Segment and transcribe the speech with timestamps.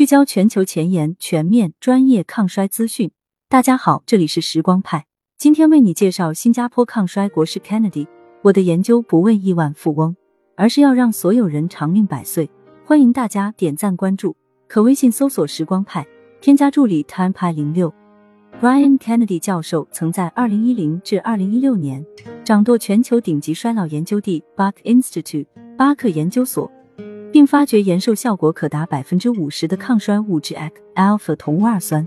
[0.00, 3.10] 聚焦全球前沿、全面、专业抗衰资讯。
[3.50, 5.04] 大家好，这里是时光派，
[5.36, 8.06] 今天为你介绍新加坡抗衰国士 Kennedy。
[8.40, 10.16] 我的研究不为亿万富翁，
[10.56, 12.50] 而是要让所有人长命百岁。
[12.82, 14.34] 欢迎大家点赞关注，
[14.66, 16.06] 可微信搜索“时光派”，
[16.40, 17.92] 添加助理 time 派零六。
[18.58, 22.02] Brian Kennedy 教授曾在二零一零至二零一六年
[22.42, 25.44] 掌舵全球顶级衰老研究地 Buck Institute
[25.76, 26.72] 巴克研究所，
[27.40, 32.06] 并发掘延寿效果可达百分之五十的抗衰物质 ACT alpha 同戊二酸。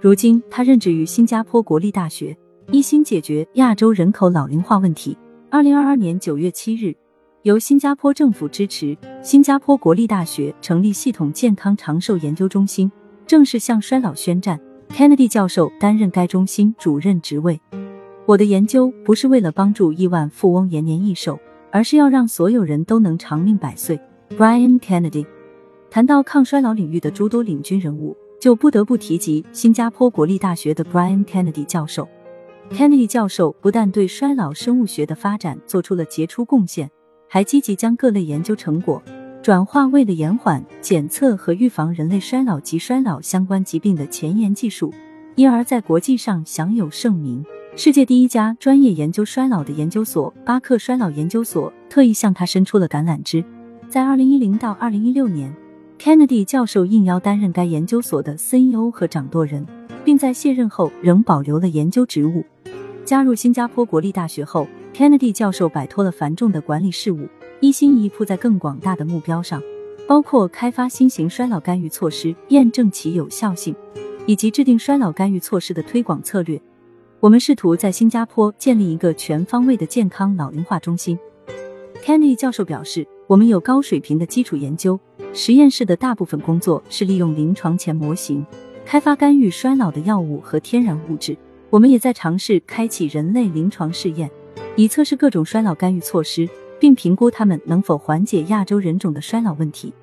[0.00, 2.34] 如今，他任职于新加坡国立大学，
[2.70, 5.14] 一心解决亚洲人口老龄化问题。
[5.50, 6.96] 二零二二年九月七日，
[7.42, 12.90] 由新加坡政府支持，新加坡国立大学成立系统健康长寿研究中心，
[13.26, 14.58] 正式向衰老宣战。
[14.88, 17.60] Kennedy 教授担任该中心主任职位。
[18.24, 21.38] 我的研究不是为了帮助亿万富翁延年益寿，
[21.70, 24.00] 而是要让所有人都能长命百岁。
[24.36, 25.26] Brian Kennedy
[25.90, 32.08] 谈到抗衰老领域的诸多领军人物，就不得不提及新加坡国立大学的 Brian Kennedy 教授。
[32.70, 36.90] Kennedy 教授不但对衰老生物学的发展做出了杰出贡献，
[37.28, 39.02] 还积极将各类研究成果。
[39.42, 44.94] 转化为了延缓、检测和预防人类衰老及衰老相关疾病的前沿技术，
[45.34, 47.44] 因而，在国际上享有盛名。
[47.76, 53.44] 世界第一家专业研究衰老的研究所——巴克衰老研究所，特意向他伸出了橄榄枝。
[53.92, 55.54] 在二零一零到二零一六年
[55.98, 59.66] ，Kennedy 教授应邀担任该研究所的 CEO 和掌舵人，
[60.02, 62.42] 并在卸任后仍保留了研究职务。
[63.04, 67.28] 加入新加坡国立大学后，Kennedy 教授摆脱了繁重的管理事务。
[67.60, 69.62] 一心一意扑在更广大的目标上，
[70.08, 73.76] 包括开发新型衰老干预措施、验证其有效性，
[74.24, 76.58] 以及制定衰老干预措施的推广策略。
[77.20, 81.18] 我们试图在新加坡建立一个全方位的健康老龄化中心。
[82.02, 84.98] Kennedy 教授表示，我们有高水平的基础研究，
[85.32, 88.44] 实验室的大部分工作是利用临床前模型
[88.84, 91.36] 开发干预衰老的药物和天然物质。
[91.70, 94.28] 我们也在尝试开启人类临床试验，
[94.74, 96.48] 以测试各种衰老干预措施。
[96.82, 99.94] 并评估他们能否缓解亚洲人种的衰老问题。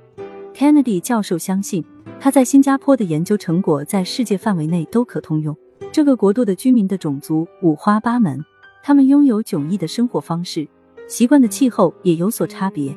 [0.55, 1.83] Kennedy 教授相信，
[2.21, 5.53] 他在新加坡的研究成果在世界范围内都可通用。
[5.91, 8.45] 这个国度的居民的种族五花八门，
[8.81, 10.65] 他们拥有迥异的生活方式，
[11.09, 12.95] 习惯的气候也有所差别，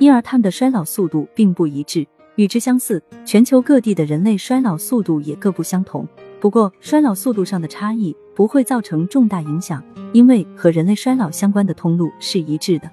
[0.00, 2.04] 因而他们的衰老速度并不一致。
[2.34, 6.06] 与之相似，全球各地的人类衰老速度也各不相同。
[6.40, 9.80] 不过，衰老速度上的差异不会造成重大影响，
[10.12, 12.90] 因为和人类衰老相关的通路是一致的。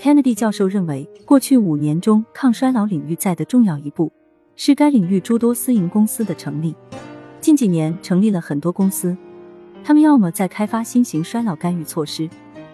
[0.00, 4.10] Kennedy 教授认为，过去五年中，抗衰老领域在的重要一步
[4.56, 6.74] 是该领域诸多私营公司的成立。
[7.42, 9.14] 近几年成立了很多公司，
[9.84, 12.30] 他们要么在开发新型衰老干预措施，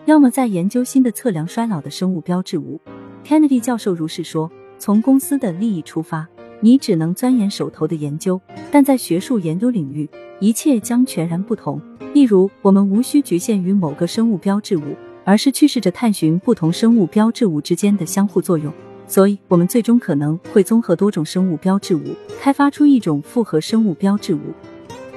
[0.06, 2.80] 要么在研究新的测量衰老的生物标志物。
[3.24, 6.26] Kennedy 教授如是说：“从公司的利益出发，
[6.60, 8.38] 你只能钻研手头的研究；
[8.70, 10.08] 但在学术研究领域，
[10.40, 11.80] 一切将全然不同。
[12.12, 14.82] 例如，我们无需局限于某个生物标志物。”
[15.26, 18.70] 而是去试着探寻不同生物标志物之间的相互作用，
[19.06, 22.02] 所以我们最终可能会综合多种生物标志物，
[22.38, 24.52] 开发出一种复合生物标志物。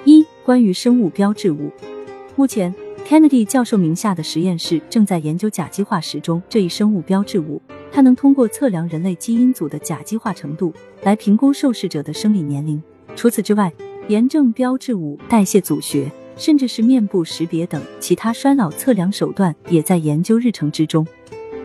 [0.06, 1.70] 一、关于生物标志物，
[2.38, 2.74] 目前
[3.08, 10.74] Kennedy 教授名下的实验室正在研究甲基化时钟这一生物标志物，它能通过测量人类基因组的甲基化程度
[11.04, 12.84] 来评估受试者的生理年龄。
[13.16, 13.72] 除此之外，
[14.10, 16.12] 炎症标志物、代谢组学。
[16.36, 21.04] 甚至是面部识别等其他衰老测量手段也在研究日程之中。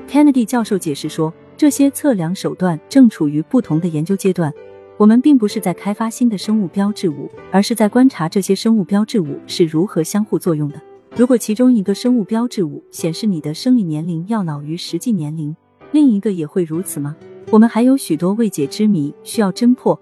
[0.09, 4.51] Kennedy 教授解释说，这些测量手段正处于不同的研究阶段。
[4.97, 10.81] 我们并不是在开发新的生物标志物，而是在观察这些生物标志物是如何相互作用的。
[11.15, 15.55] 如果其中一个生物标志物显示你的生理年龄要老于实际年龄，
[15.91, 17.15] 另一个也会如此吗？
[17.51, 20.01] 我们还有许多未解之谜需要侦破。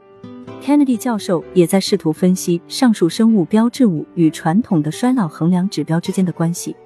[0.62, 6.76] Kennedy 教授也在试图分析上述生物标志物与传统的衰老衡量指标之间的关系，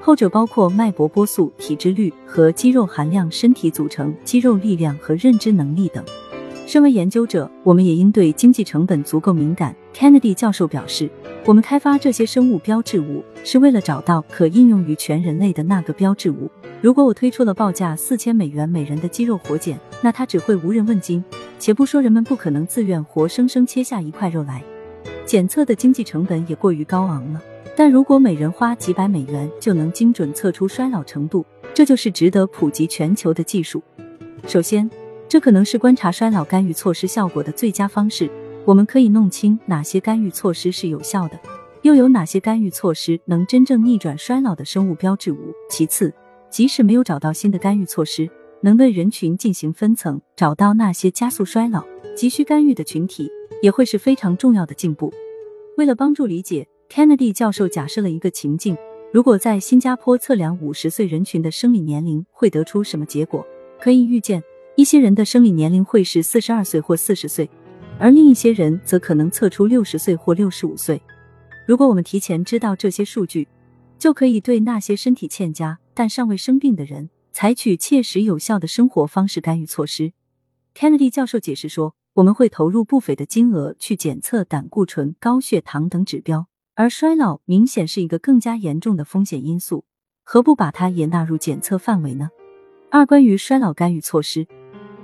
[0.00, 6.04] 后者包括脉搏波速、体脂率和肌肉含量、身体组成、肌肉力量和认知能力等。
[6.68, 9.74] 身为研究者，我们也应对经济成本足够敏感。
[9.92, 11.10] Kennedy 教授表示，
[11.44, 16.50] 我们开发这些生物标志物是为了找到可应用于全人类的那个标志物。
[16.80, 21.24] 如果我推出了报价四千美元每人的肌肉活检，那它只会无人问津。
[21.58, 24.62] 且不说人们不可能自愿活生生切下一块肉来，
[25.24, 27.40] 检测的经济成本也过于高昂了。
[27.76, 33.82] 但如果每人花几百美元就能精准测出衰老程度，这就是值得普及全球的技术。
[34.46, 34.90] 首先。
[35.28, 38.30] 这可能是观察衰老干预措施效果的最佳方式。
[38.66, 41.40] 我们可以弄清哪些干预措施是有效的，
[41.82, 45.52] 又有哪些干预措施能真正逆转衰老的生物标志物。
[45.68, 46.14] 其次，
[46.48, 48.30] 即使没有找到新的干预措施，
[48.60, 51.84] 能对人群进行分层，找到那些加速衰老、
[52.16, 53.28] 急需干预的群体，
[53.62, 55.12] 也会是非常重要的进步。
[55.76, 58.76] 为了帮助理解，Kennedy 教授假设了一个情境：
[59.12, 63.44] 如果在新加坡测量五十岁人群的生理年龄，会得出什么结果？
[63.80, 64.40] 可以预见，
[64.76, 67.50] 一些人的生理年龄会是四十二岁或四十岁，
[67.98, 71.02] 而另一些人则可能测出六十岁或六十五岁。
[71.64, 73.46] 如果我们提前知道这些数据，
[73.98, 80.12] 就可以对那些身体欠佳但尚未生病的人采取切实有效的生活方式干预措施。
[80.74, 89.84] Kennedy 教授解释说，我们会投入不菲的金额去检测胆固醇、高血糖等指标，而衰老明显是一个更加严重的风险因素，
[90.24, 92.30] 何不把它也纳入检测范围呢？
[92.90, 94.46] 二、关于衰老干预措施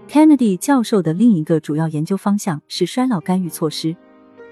[0.08, 3.96] ，Kennedy 教授的另一个主要研究方向是衰老干预措施，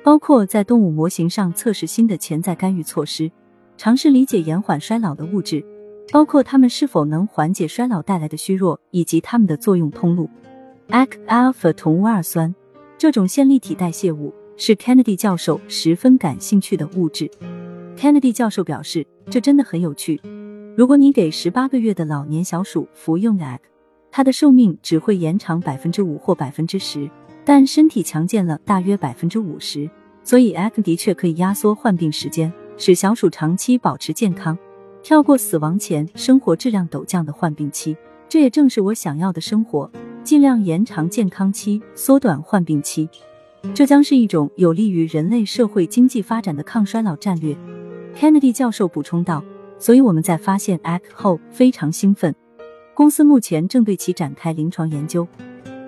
[0.07, 3.29] 包括在动物模型上测试新的潜在干预措施。
[3.77, 5.65] 尝试理解延缓衰老的物质，
[6.13, 10.31] 包括它们是否能缓解衰老带来的虚弱，以及它们的作用通路。
[10.91, 12.55] ACT alpha 同戊二酸
[12.97, 17.29] 这种线粒体代谢物是 Kennedy 教授十分感兴趣的物质。
[17.97, 20.21] Kennedy 教授表示，这真的很有趣。
[20.77, 23.59] 如果你给十八个月的老年小鼠服用 ACT，
[24.13, 27.11] 它的寿命只会延长百分之五或百分之十，
[27.47, 29.89] 但身体强健了大约百分之五十。
[30.23, 32.53] 所以 ACT 的确可以压缩患病时间。
[32.79, 34.59] 使小鼠长期保持健康，
[35.03, 37.97] 跳过死亡前生活质量陡降的患病期，
[38.29, 39.91] 这也正是我想要的生活。
[40.23, 43.09] 尽量延长健康期，缩短患病期，
[43.73, 47.57] 这将是一种有利于人类社会经济发展的抗衰老战略。
[48.15, 49.43] Kennedy 教授补充道
[49.79, 52.35] ：“所以我们在发现 ACT 后非常兴奋，
[52.93, 55.27] 公司目前正对其展开临床研究。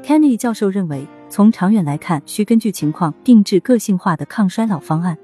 [0.03, 5.17] ”Kennedy 教授认为，从长远来看，需根据情况定制个性化的抗衰老方案。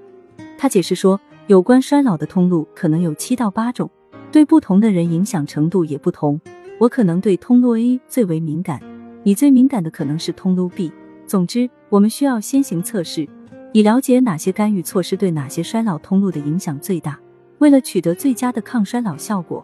[0.58, 1.20] 他解释说。
[1.46, 3.90] 有关衰老的通路可能有七到八种，
[4.32, 6.40] 对不同的人影响程度也不同。
[6.78, 8.80] 我可能对通路 A 最为敏感，
[9.22, 10.90] 你最敏感的可能是通路 B。
[11.26, 13.28] 总之，我们需要先行测试，
[13.74, 17.20] 以了解哪些干预措施对哪些衰老通路的影响最大。
[17.58, 19.62] 为了取得最佳的抗衰老效果，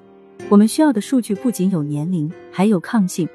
[0.50, 3.26] 我们需要的数据不仅有年龄，还有抗性。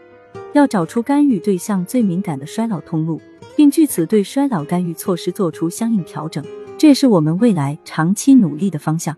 [0.55, 3.19] 要找出干预对象最敏感的衰老通路，
[3.57, 6.41] 并据此对衰老干预措施做出相应调整。
[6.77, 9.13] 这也是我们未来长期努力的方向。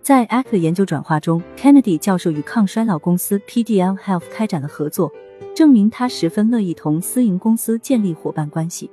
[0.00, 5.12] 在 ACT 研究转化中，Kennedy 教授与抗衰老公司 PDL Health 开展了合作，
[5.54, 8.90] 证明他十分乐意同私营公司建立伙伴关系。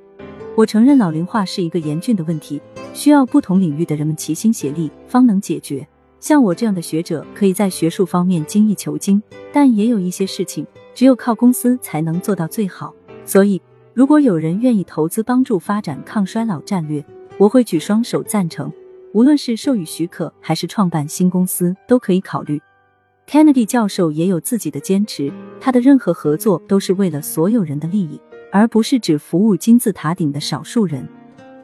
[0.58, 2.62] 我承认老龄化是一个严峻的问题，
[2.94, 5.88] 需要不同领域的人们齐心协力方能解决。
[6.20, 9.24] 像我这样的学者可以在学术方面精益求精，
[9.54, 10.68] 但也有一些事情
[10.98, 12.92] 只有靠公司才能做到最好。
[13.24, 13.62] 所以，
[13.94, 17.06] 如果有人愿意投资帮助发展抗衰老战略，
[17.38, 18.74] 我会举双手赞成，
[19.14, 22.60] 无论是授予许可还是创办新公司都可以考虑。
[23.28, 28.20] Kennedy 教授也有自己的坚持，他的任何合作都是为了所有人的利益，
[28.52, 31.08] 而不是只服务金字塔顶的少数人。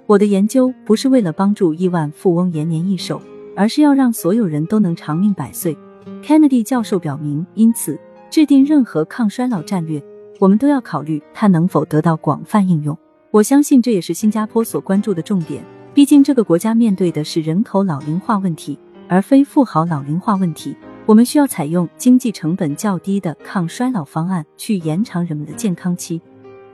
[0.05, 3.19] 我的研究不是为了帮助亿万富翁延年益寿，
[3.55, 5.75] 而是要让所有人都能长命百岁。
[6.23, 7.97] Kennedy 教授表明，因此
[8.33, 10.03] 制定任何抗衰老战略，
[10.39, 12.97] 我们都要考虑它能否得到广泛应用。
[13.29, 15.63] 我相信这也是新加坡所关注的重点。
[15.93, 18.75] 毕竟这个国家面对的是人口老龄化问题，
[19.07, 20.75] 而非富豪老龄化问题。
[21.05, 26.19] 我们需要采用经济成本较低的抗衰老方案，去延长人们的健康期，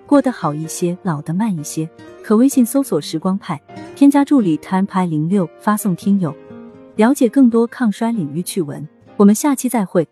[0.05, 1.89] 过得好一些，老得慢一些。
[2.23, 3.61] 可微信搜索“时光派”，
[3.97, 6.33] 添加助理 time 派零六，发送听友，
[6.95, 8.87] 了解更多抗衰领域趣闻。
[9.17, 10.07] 我们下期再会。